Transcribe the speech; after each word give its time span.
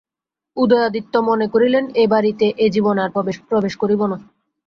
উদয়াদিত্য 0.57 1.13
মনে 1.29 1.45
করিলেন 1.47 1.85
এ-বাড়িতে 1.95 2.45
এ 2.57 2.67
জীবনে 2.69 2.99
আর 3.01 3.09
প্রবেশ 3.49 3.73
করিব 3.81 4.01
না। 4.11 4.17